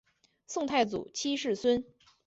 [0.47, 1.85] 宋太宗七世孙。